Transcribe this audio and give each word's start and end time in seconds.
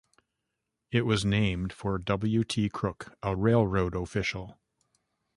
It 0.89 1.03
was 1.03 1.23
named 1.25 1.71
for 1.71 1.99
W. 1.99 2.43
T. 2.43 2.69
Crook, 2.69 3.13
a 3.21 3.35
railroad 3.35 3.95
official. 3.95 4.59